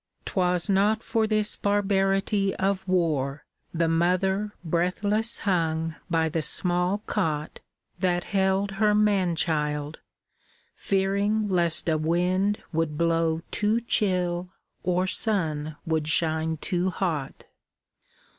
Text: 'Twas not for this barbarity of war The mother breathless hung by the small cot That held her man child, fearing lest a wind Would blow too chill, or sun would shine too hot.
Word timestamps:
'Twas 0.25 0.67
not 0.67 1.03
for 1.03 1.27
this 1.27 1.55
barbarity 1.57 2.55
of 2.55 2.87
war 2.87 3.45
The 3.71 3.87
mother 3.87 4.51
breathless 4.65 5.37
hung 5.37 5.93
by 6.09 6.27
the 6.27 6.41
small 6.41 7.03
cot 7.05 7.59
That 7.99 8.23
held 8.23 8.71
her 8.81 8.95
man 8.95 9.35
child, 9.35 9.99
fearing 10.73 11.47
lest 11.49 11.87
a 11.87 11.99
wind 11.99 12.63
Would 12.73 12.97
blow 12.97 13.43
too 13.51 13.79
chill, 13.81 14.49
or 14.81 15.05
sun 15.05 15.75
would 15.85 16.07
shine 16.07 16.57
too 16.57 16.89
hot. 16.89 17.45